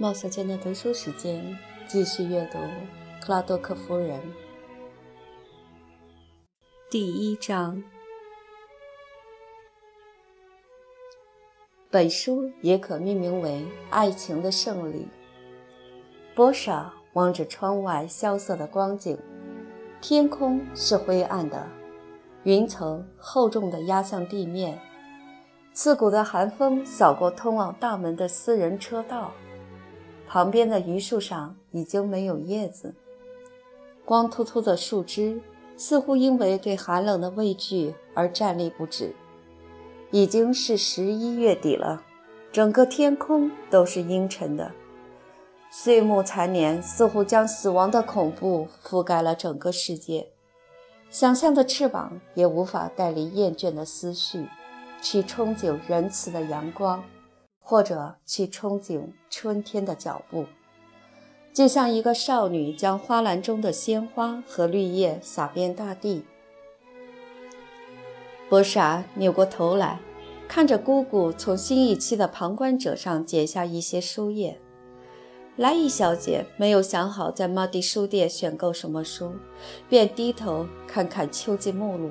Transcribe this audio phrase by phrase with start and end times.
[0.00, 2.56] 冒小娟的读书时间，继续阅读
[3.20, 4.18] 《克拉多克夫人》
[6.88, 7.84] 第一章。
[11.90, 13.50] 本书也可命名为
[13.90, 15.00] 《爱情的胜利》。
[16.34, 19.18] 波莎望着窗外萧瑟的光景，
[20.00, 21.68] 天空是灰暗的，
[22.44, 24.80] 云层厚重地压向地面，
[25.74, 29.30] 刺骨的寒风扫过通往大门的私人车道。
[30.32, 32.94] 旁边的榆树上已经没有叶子，
[34.04, 35.40] 光秃秃的树枝
[35.76, 39.12] 似乎因为对寒冷的畏惧而站立不止。
[40.12, 42.04] 已经是十一月底了，
[42.52, 44.70] 整个天空都是阴沉的，
[45.68, 50.28] 岁暮残年似乎将死亡的恐怖覆盖了整个世界。
[51.10, 54.46] 想象的翅膀也无法带离厌倦的思绪，
[55.02, 57.02] 去憧憬仁慈的阳光。
[57.60, 60.46] 或者去憧憬春天的脚步，
[61.52, 66.24] 就像一个少女将花篮中的鲜花和绿叶洒遍大地。
[68.48, 70.00] 博莎扭过头来，
[70.48, 74.60] 看着姑姑从新一期的旁观者上剪下一些书页。
[75.56, 79.32] 莱伊小姐没有想好在马蒂书店选购什么书，
[79.88, 82.10] 便低头看看秋季目录，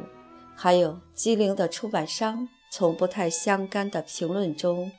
[0.56, 4.92] 还有机灵的出版商从不太相干的评论中。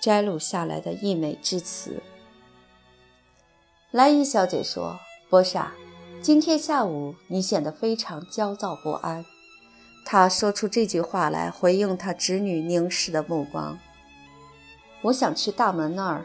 [0.00, 2.02] 摘录下来的溢美之词。
[3.90, 4.98] 莱伊小姐说
[5.28, 5.72] ：“波莎，
[6.22, 9.24] 今天下午你显得非常焦躁不安。”
[10.06, 13.78] 她说出这句话来回应她侄女凝视的目光。
[15.02, 16.24] 我想去大门那儿。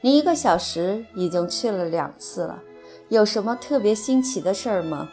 [0.00, 2.62] 你一个小时已经去了两次了，
[3.08, 5.10] 有什么特别新奇的事儿吗？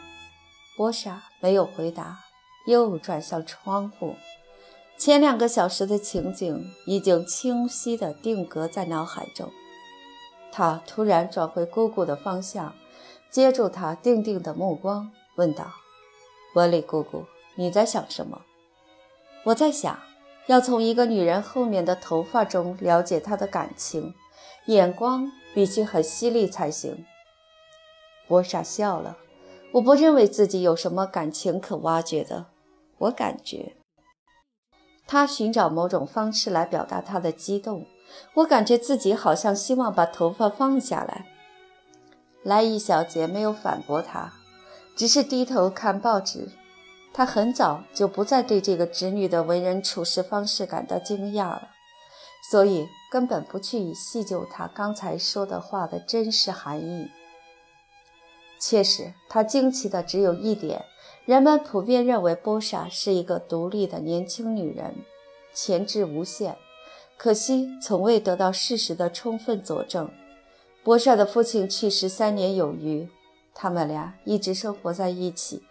[0.76, 2.20] 波莎没有回答，
[2.68, 4.16] 又转向窗户。
[5.02, 9.52] 前两个小时的情景已经清晰地定格在脑海中。
[10.52, 12.76] 他突然转回姑姑的方向，
[13.28, 15.72] 接住她定定的目光，问道
[16.54, 17.26] ：“伯里姑姑，
[17.56, 18.44] 你在想什么
[19.46, 19.98] ？”“我在想，
[20.46, 24.14] 要从一个女人后面的头发中了解她的感情，
[24.68, 27.04] 眼光必须很犀利才行。”
[28.30, 29.18] 我傻笑了。
[29.72, 32.46] 我不认为自己有什么感情可挖掘的。
[33.00, 33.74] 我感觉。
[35.08, 37.86] 他寻找某种方式来表达他的激动，
[38.36, 41.26] 我感觉自己好像希望把头发放下来。
[42.44, 44.34] 莱伊小姐没有反驳他，
[44.96, 46.50] 只是低头看报纸。
[47.14, 51.68] 她很早就不再对这个侄女的为人处事方式感到惊讶了，
[52.50, 57.10] 所以根本不去细究她刚才说的话的真实含义。
[58.62, 60.86] 确实，她惊奇的只有一点。
[61.26, 64.96] 人们普遍认为波莎是一个独立的年轻女人，
[65.54, 66.56] 潜质无限。
[67.18, 70.10] 可惜从未得到事实的充分佐证。
[70.84, 73.08] 波莎的父亲去世三年有余，
[73.54, 75.64] 他们俩一直生活在一起，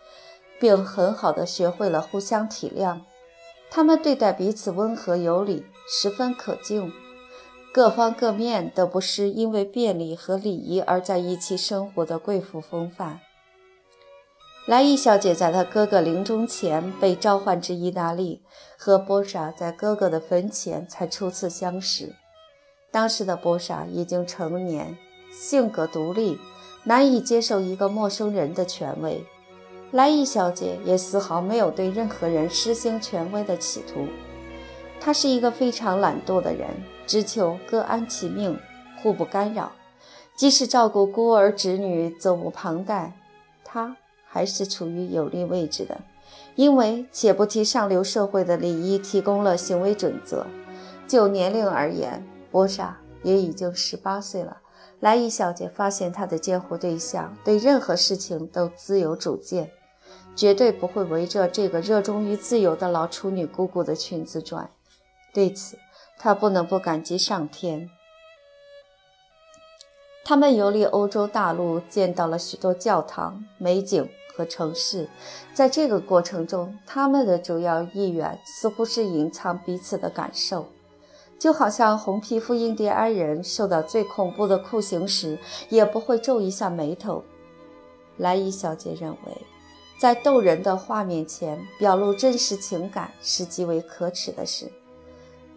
[0.61, 3.01] 并很好的学会了互相体谅。
[3.71, 6.93] 他们对待彼此温和有礼，十分可敬。
[7.73, 13.21] 各方各面都不失因为便利和礼仪而在一起生活的贵妇风范。
[14.67, 18.43] 莱伊小姐在她哥哥临终前被召唤至意大利，
[18.77, 22.15] 和波莎在哥哥的坟前才初次相识。
[22.91, 24.99] 当时的波莎已经成年，
[25.33, 26.39] 性格独立，
[26.85, 29.25] 难以接受一个陌生人的权威。
[29.93, 34.07] 莱伊小姐也丝毫没有对任何人施行权威的企图。
[35.01, 36.69] 他是一个非常懒惰的人，
[37.07, 38.57] 只求各安其命，
[39.03, 39.73] 互不干扰。
[40.37, 43.15] 即使照顾孤儿侄女，责无旁贷，
[43.65, 43.97] 他。
[44.33, 46.03] 还是处于有利位置的，
[46.55, 50.47] 因为且不提上流社会的礼仪提供了行为准则。
[51.09, 54.59] 就年龄而言，波莎也已经十八岁了。
[55.01, 59.73] 莱伊小姐发现她的监护对象对任何事情都自有主见，
[60.37, 64.71] 绝对不会围着这个热衷于自由的老处女姑姑的裙子转。
[65.33, 65.79] 对此，
[66.19, 67.91] 他不能不感激上天。
[70.25, 74.09] 他们游历欧洲大陆，见到了许多教堂、美景。
[74.33, 75.09] 和城市，
[75.53, 80.67] 在这个过程中，他们的主要意愿似乎是隐藏彼此的感受，
[81.39, 85.37] 就好像红皮肤印第安人受到最恐怖的酷刑时，
[85.69, 87.23] 也不会皱一下眉头。
[88.17, 89.37] 莱伊小姐认为，
[90.01, 94.73] 在逗人的画面前表露真实情感是极为可耻的事。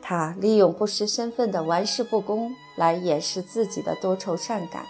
[0.04, 4.86] 她利用不失身份的玩世不恭来掩饰自己的多愁善感，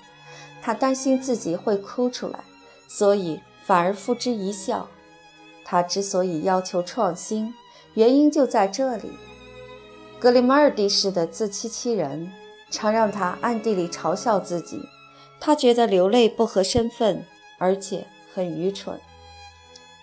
[0.61, 2.43] 她担心自己会哭出来，
[2.89, 3.39] 所以。
[3.65, 4.89] 反而付之一笑。
[5.63, 7.53] 他之所以要求创新，
[7.93, 9.09] 原因就在这里。
[10.19, 12.29] 格里马尔迪式的自欺欺人，
[12.69, 14.81] 常让他暗地里嘲笑自己。
[15.39, 17.23] 他觉得流泪不合身份，
[17.57, 18.99] 而且很愚蠢。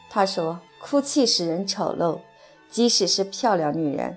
[0.08, 2.20] 他说：“哭泣使人丑陋，
[2.70, 4.16] 即使是漂亮女人。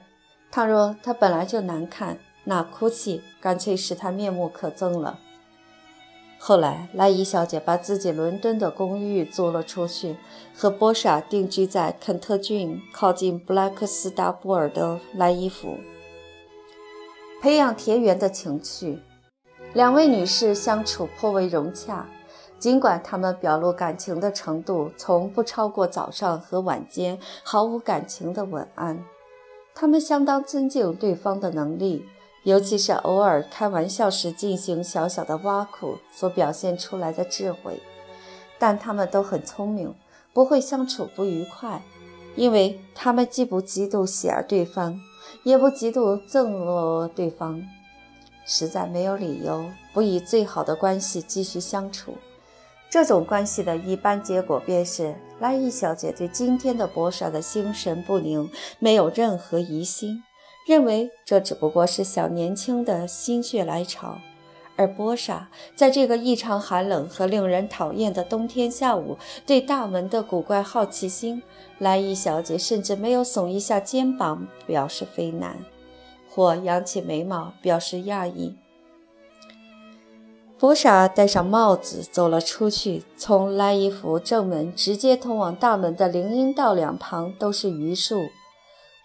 [0.53, 5.17] 倘若她本来就难看，那哭泣干脆使她面目可憎了。”
[6.37, 10.15] 后来，莱伊小姐把自己伦敦的公寓租了出去，
[10.55, 15.77] 和波莎定居在肯特郡靠近布莱克斯达布尔的莱伊府，
[17.41, 18.99] 培养田园的情趣。
[19.73, 22.07] 两位女士相处颇为融洽，
[22.59, 29.03] 尽管她们表露感情的程度从不超过早上和晚间毫无感情的晚安。
[29.73, 32.05] 他们相当尊敬对方的能力。
[32.43, 37.81] 尤其是偶尔开玩笑时进行小小的挖苦所表现出来的智慧，
[38.59, 39.95] 但他们都很聪明，
[40.33, 41.81] 不会相处不愉快，
[42.35, 44.99] 因为他们既不嫉妒喜爱对方，
[45.43, 47.63] 也不嫉妒憎恶对方，
[48.45, 52.15] 实在没有理由不以最好的关系继续相处。
[52.93, 58.47] 这种关系的一般结果便是，莱伊小姐对今天的博莎的心神不宁
[58.77, 60.21] 没有任何疑心。
[60.67, 64.19] 认为这只不过是小年轻的心血来潮，
[64.75, 71.41] 而波莎在这个异常寒冷和令人讨厌的冬天下午，对大门的古怪好奇心，
[71.79, 75.57] 莱伊小姐甚至没有耸一下肩膀表示非难，
[76.29, 78.55] 或扬起眉毛表示讶异。
[80.63, 88.21] 波莎戴上帽子走了出去，从莱伊府正门直接通往大门的林荫道两旁都是榆树。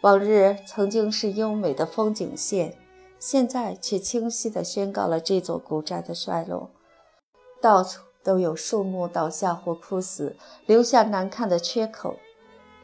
[0.03, 2.77] 往日曾经是优美的风景线，
[3.19, 6.71] 现在却清晰地宣告了这座古宅的衰落。
[7.61, 12.15] 到处都有树木倒下或枯死，留下难看的缺口。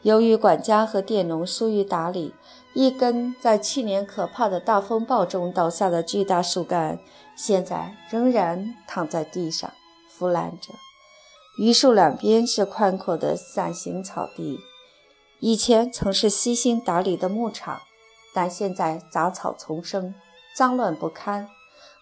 [0.01, 2.33] 由于管家和佃农疏于打理，
[2.73, 6.99] 一根在去年可怕的大风暴中倒下的巨大树干，
[7.35, 9.71] 现在仍然躺在地上
[10.09, 10.73] 腐烂着。
[11.57, 14.59] 榆树两边是宽阔的伞形草地。
[15.39, 17.81] 以前曾是悉心打理的牧场，
[18.33, 20.15] 但现在杂草丛生，
[20.55, 21.49] 脏乱不堪。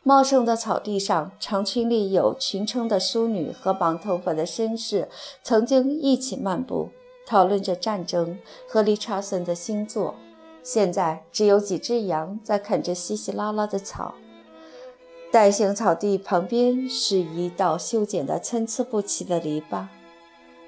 [0.03, 5.09] 茂盛的草地上，长群里有群称的淑女和绑头发的绅士，
[5.41, 6.91] 曾经一起漫步，
[7.25, 8.37] 讨论着战争
[8.67, 10.15] 和理查森的星座。
[10.61, 14.15] 现在只有几只羊在啃着稀稀拉拉的草。
[15.33, 19.87] 带形草地旁边是一道修剪得参差不齐的篱笆。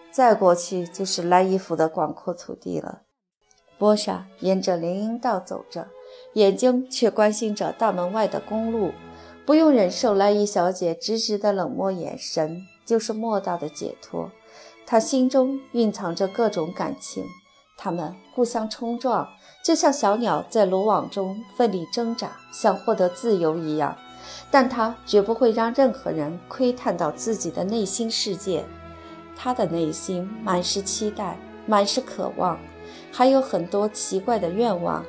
[0.10, 3.04] 再过去就是莱伊府的广阔土地了。
[3.78, 5.90] 波莎沿着林荫道走着，
[6.34, 8.92] 眼睛却关心着大门外的公路。
[9.46, 14.32] 不用忍受莱伊小姐直直的冷漠眼神，就是莫大的解脱。
[14.88, 17.24] 她心中蕴藏着各种感情，
[17.78, 19.30] 它们互相冲撞，
[19.64, 23.96] 就像小鸟在罗网中奋力挣扎，想获得自由一样。
[24.50, 28.66] 但他绝不会让任何人窥探到自己的内心世界。
[29.36, 32.58] 他的内心满是期待，满是渴望，
[33.12, 35.06] 还有很多奇怪的愿望。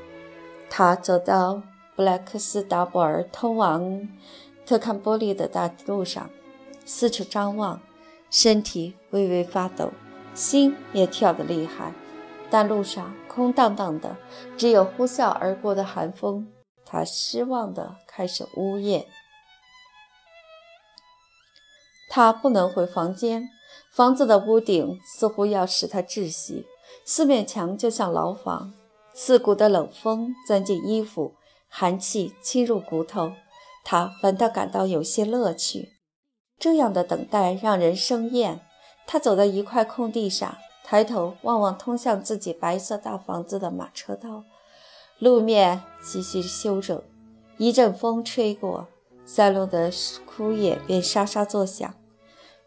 [0.68, 1.62] 他走到
[1.94, 4.08] 布莱克斯达布尔通往
[4.66, 6.28] 特坎波利的大路上，
[6.84, 7.80] 四处张望，
[8.30, 9.92] 身体微微发抖，
[10.34, 11.92] 心也跳得厉害。
[12.50, 14.16] 但路上空荡荡的，
[14.56, 16.48] 只有呼啸而过的寒风。
[16.86, 19.06] 他失望地开始呜咽。
[22.08, 23.50] 他不能回房间。
[23.92, 26.66] 房子的屋顶似乎要使他窒息，
[27.04, 28.74] 四面墙就像牢房，
[29.14, 31.34] 刺骨的冷风钻进衣服，
[31.68, 33.32] 寒气侵入骨头。
[33.82, 35.94] 他反倒感到有些乐趣。
[36.58, 38.60] 这样的等待让人生厌。
[39.06, 44.44] 他走到一块空地上，抬头望望通向自己白色大房子的马车道，
[45.18, 47.02] 路面继续修整。
[47.56, 48.86] 一阵风吹过，
[49.24, 49.90] 散落的
[50.26, 51.94] 枯叶便沙沙作响。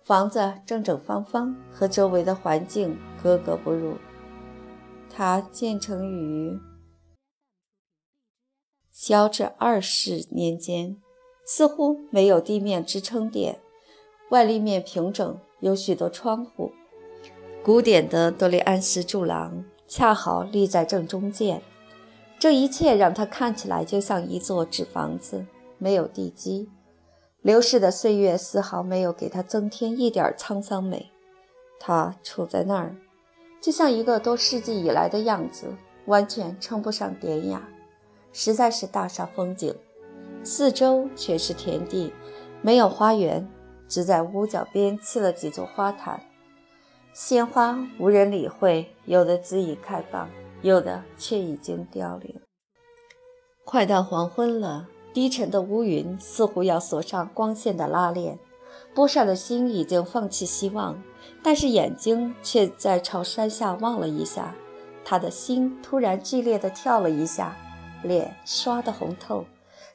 [0.03, 3.98] 房子正正方方，和周围的环境格格不入。
[5.12, 6.60] 它建成于
[8.91, 10.98] 乔治二世年间，
[11.46, 13.60] 似乎没有地面支撑点，
[14.32, 16.72] 外立面平整，有许多窗户。
[17.63, 21.62] 古典的多利安斯柱廊恰好立在正中间，
[22.39, 25.46] 这一切让它看起来就像一座纸房子，
[25.77, 26.69] 没有地基。
[27.41, 31.12] 流逝的岁月丝毫没有给他增添一点沧桑美，
[31.79, 32.96] 他处在那儿，
[33.62, 35.67] 就像一个多世纪以来的样子，
[36.05, 37.67] 完全称不上典雅，
[38.34, 39.74] 实在是大煞风景。
[40.43, 42.13] 四周全是田地，
[42.62, 43.46] 没有花园，
[43.88, 46.22] 只在屋角边砌了几座花坛，
[47.13, 50.29] 鲜花无人理会，有的恣意开放，
[50.62, 52.39] 有的却已经凋零。
[53.63, 54.88] 快到黄昏了。
[55.12, 58.38] 低沉的乌云似乎要锁上光线的拉链。
[58.94, 61.01] 波莎的心已经放弃希望，
[61.42, 64.56] 但是眼睛却在朝山下望了一下。
[65.04, 67.58] 他的心突然剧烈地跳了一下，
[68.04, 69.46] 脸刷得红透，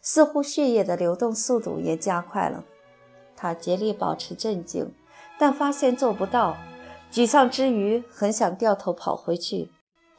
[0.02, 2.64] 似乎血液的流动速度也加快了。
[3.36, 4.92] 他竭力保持镇静，
[5.38, 6.56] 但发现做不到。
[7.12, 9.70] 沮丧之余，很想掉头跑回去。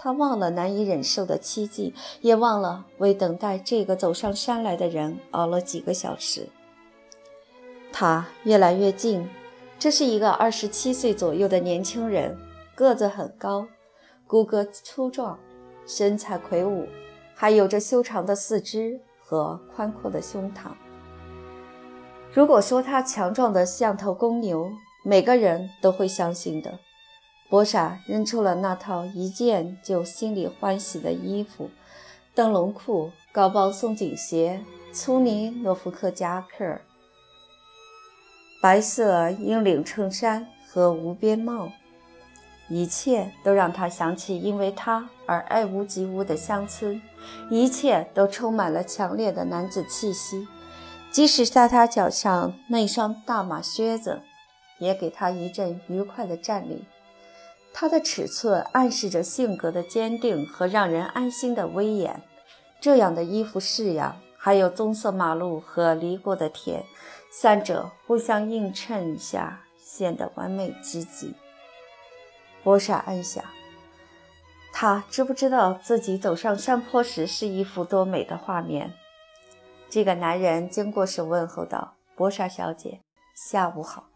[0.06, 6.48] 他忘了难以忍受的凄寂，也忘了为等待这个走上山来的人熬了几个小时。
[7.92, 9.28] 他越来越近，
[9.80, 12.38] 这是一个二十七岁左右的年轻人，
[12.76, 13.66] 个子很高，
[14.28, 15.40] 骨骼粗壮，
[15.88, 16.88] 身材魁梧，
[17.34, 20.68] 还有着修长的四肢和宽阔的胸膛。
[22.32, 24.70] 如果说他强壮的像头公牛，
[25.04, 26.78] 每个人都会相信的。
[27.50, 31.70] 博傻扔出了那套一见就心里欢喜的衣服：
[32.34, 36.80] 灯笼裤、高帮松紧鞋、粗呢诺福克夹克。
[38.62, 41.72] 白色鹰领衬衫和无边帽，
[42.68, 47.00] 一切都让他想起因为他而爱屋及乌的乡村，
[47.52, 50.48] 一切都充满了强烈的男子气息。
[51.12, 54.22] 即使在他脚上那双大马靴子，
[54.80, 56.86] 也给他一阵愉快的战栗。
[57.78, 62.22] 他的尺寸暗示着性格的坚定和让人安心的威严。
[62.80, 66.86] 这样的衣服式样，还有棕色马路和犁过的田。
[67.30, 71.36] 三者互相映衬一下，显得完美至极。
[72.64, 73.44] 博莎暗想：
[74.72, 78.94] 他知不知道自己走上山坡时是一幅多美的画面？
[79.90, 83.02] 这个男人经过时问候道：“博莎小姐，
[83.36, 84.08] 下午好。”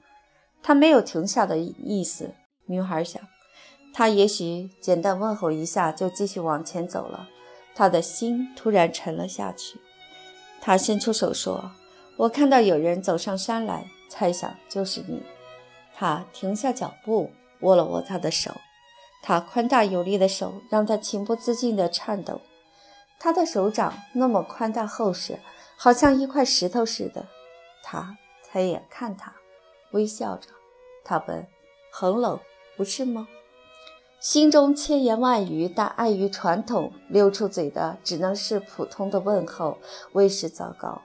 [0.64, 2.34] 他没有停下的意思。
[2.66, 3.22] 女孩想，
[3.94, 7.30] 他也许简单问候一下就继续往前走了。
[7.76, 9.80] 他的心突然沉了下去。
[10.62, 11.72] 他伸出手说。
[12.18, 15.24] 我看到有人走上山来，猜想就是你。
[15.96, 17.32] 他停下脚步，
[17.62, 18.52] 握了握他的手。
[19.24, 22.42] 他宽大有力的手让他情不自禁地颤抖。
[23.20, 25.40] 他的手掌那么宽大厚实，
[25.78, 27.26] 好像一块石头似的。
[27.84, 28.18] 他
[28.52, 29.34] 抬眼看他，
[29.94, 30.50] 微笑着。
[31.06, 31.48] 他问
[31.90, 32.38] ：“很冷，
[32.76, 33.30] 不是吗？”
[34.20, 39.78] 心中千言万语，但碍于传统，溜出嘴的只能是普通的问候，
[40.12, 41.02] 为时糟糕。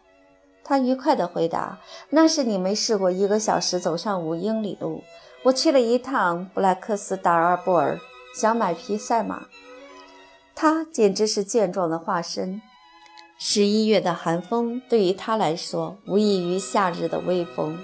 [0.64, 1.78] 他愉快地回答
[2.10, 5.02] ：“那是你没试过一个小时走上五英里路。
[5.44, 8.00] 我去了一趟布莱克斯达尔布尔，
[8.34, 9.46] 想买匹赛马。
[10.56, 12.60] 他简直是健壮的化身。
[13.38, 17.78] 十一月的寒风对于他来说无异于夏日的微风。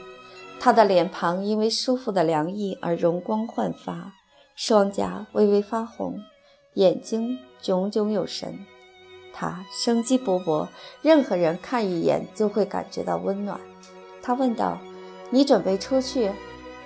[0.59, 4.15] 他的脸庞因为舒服的凉意而容光焕发，
[4.63, 6.21] 双颊微微发红，
[6.75, 8.67] 眼睛炯炯有神。”
[9.33, 10.69] 他生机勃勃，
[11.01, 13.59] 任何人看一眼就会感觉到温暖。
[14.21, 14.77] 他问道
[15.33, 16.31] ：“你准备出去？”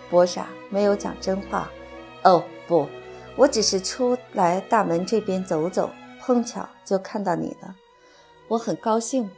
[0.09, 1.69] 博傻没有讲真话。
[2.23, 2.87] “哦，不，
[3.35, 5.91] 我只是出来大门这边走走，
[6.21, 7.75] 碰巧就看到你了。
[8.47, 9.29] 我很高兴，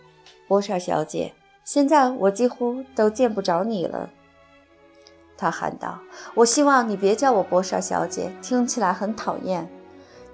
[0.47, 1.33] 博莎小姐。
[1.65, 4.11] 现在我几乎都见不着你了。”
[5.37, 5.99] 他喊道
[6.35, 9.71] ：“我希望你别叫我博莎小姐，听起来很讨厌。”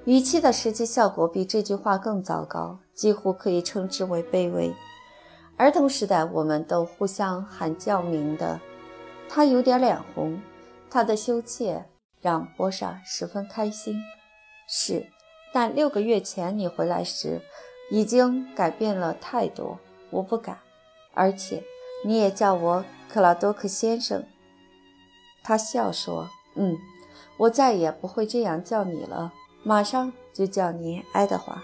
[0.05, 4.75] 语气的实际效果比这句话更糟糕，几乎可以称之为卑微。
[5.57, 8.61] 儿童时代，我们都互相喊叫名的。
[9.29, 10.41] 他有点脸红，
[10.91, 11.85] 他的羞怯
[12.21, 13.97] 让波莎十分开心。
[14.69, 15.07] 是，
[15.53, 17.41] 但六个月前你回来时，
[17.91, 19.79] 已经改变了太多。
[20.11, 20.59] 我不敢，
[21.15, 21.63] 而且
[22.05, 24.25] 你也叫我克拉多克先生。
[25.43, 26.79] 他笑说：“嗯，
[27.37, 29.33] 我再也不会这样叫你了。”
[29.65, 31.63] 马上就叫你爱德华。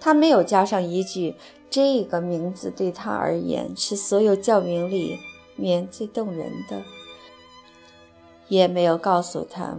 [0.00, 1.34] 他没有加上一句
[1.68, 5.18] ：“这个名字对他而言是所有教名里
[5.56, 6.82] 面最动人的。”
[8.48, 9.76] 也没有告诉他，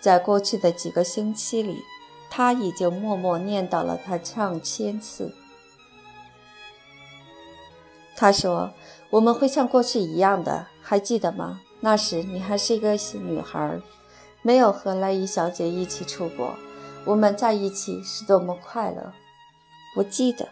[0.00, 1.82] 在过去的几个星期里，
[2.30, 5.34] 他已经默默念叨了他上千次。
[8.20, 8.72] 他说
[9.10, 11.60] ：“我们会像过去一样的，还记得吗？
[11.78, 13.80] 那时你还是一个女孩。”
[14.42, 16.54] 没有和莱伊小姐一起出国，
[17.04, 19.12] 我们在一起是多么快乐！
[19.96, 20.48] 我记得，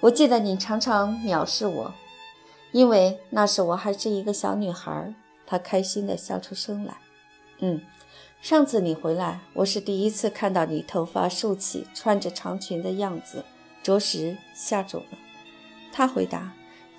[0.00, 1.92] 我记得你常常藐视我，
[2.70, 5.14] 因为那时我还是一个小女孩。
[5.46, 6.96] 她开心地笑出声来。
[7.58, 7.82] 嗯，
[8.40, 13.44] 上次你回来，我是第一次看到你头发竖起、穿着长裙的样子，
[13.82, 15.18] 着实吓住了。
[15.92, 16.52] 他回答：“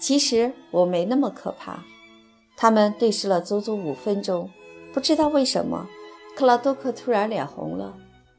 [0.03, 1.86] 其实我没那么可怕。”
[2.57, 4.50] 他们对视了足足五分钟，
[4.93, 5.88] 不知道为什么。
[6.36, 7.95] 克拉多克突然脸红了，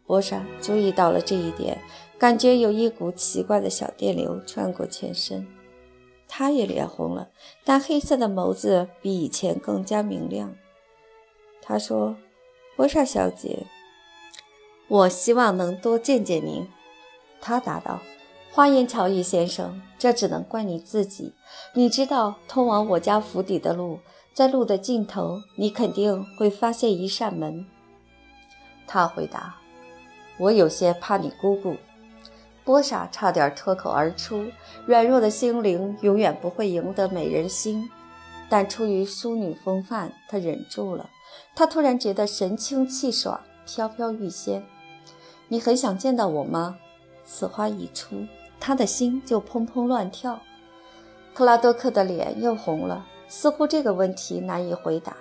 [0.07, 1.81] 波莎注意到了这一点，
[2.19, 5.47] 感觉有一股奇怪的小电流穿过全身。
[6.29, 7.31] 他也脸红了，
[7.65, 10.55] 但黑色的眸子比以前更加明亮。
[11.63, 12.17] 他说
[12.77, 13.67] ：“波莎小姐，
[14.89, 16.69] 我希望能多见见您。”
[17.41, 18.03] 他答道
[18.55, 21.35] ：“花言巧语先生，这只能怪你自己。
[21.73, 23.99] 你知道通往我家府邸的路，
[24.33, 27.67] 在路的尽头，你肯定会发现一扇门。”
[28.87, 29.57] 他回答
[30.39, 31.75] ：“我有些怕你姑姑。”
[32.63, 34.45] 波莎差点脱口而出
[34.87, 37.91] ：“软弱的心灵永远不会赢得美人心。”
[38.49, 41.11] 但出于淑女风范，她忍住了。
[41.57, 44.65] 她突然觉得神清气爽，飘飘欲仙。
[45.49, 46.79] 你很想见到我吗？
[47.27, 48.27] 此话一出，
[48.67, 50.41] 他的心就砰砰乱跳。
[51.35, 55.15] 克拉多克的脸又红了，似乎这个问题难以回答。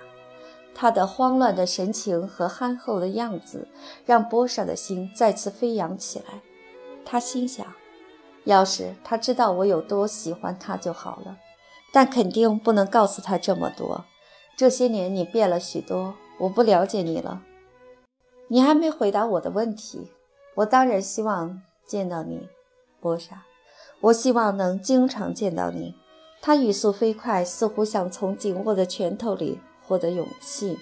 [0.74, 3.68] 他的慌乱的神情和憨厚的样子，
[4.06, 6.40] 让波莎的心再次飞扬起来。
[7.04, 7.66] 他心想：
[8.44, 11.36] 要是他知道我有多喜欢他就好了，
[11.92, 14.06] 但肯定不能告诉他这么多。
[14.56, 17.42] 这些年你变了许多，我不了解你了。
[18.48, 20.10] 你还没回答我的问题。
[20.54, 22.48] 我当然希望见到你，
[23.04, 23.42] 波莎。
[24.00, 25.94] 我希望能经常见到你。
[26.40, 30.78] 他语速飞快，似乎想从紧握的拳头里获得勇气。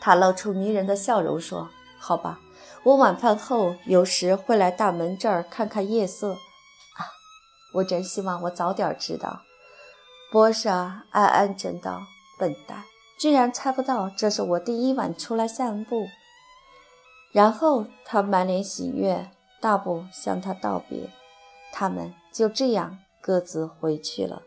[0.00, 1.68] 他露出迷人的笑容，说
[1.98, 2.38] ：“好吧。”
[2.84, 7.10] 我晚饭后有时会来大门这儿看看夜色，啊，
[7.74, 9.40] 我真希望我早点知道。
[10.30, 12.00] 波莎暗暗嗔道
[12.38, 12.84] ：“笨蛋，
[13.18, 16.06] 居然猜不到这是我第一晚出来散步。”
[17.34, 21.10] 然后他满脸喜悦，大步向他道别，
[21.72, 24.42] 他们就这样各自回去了。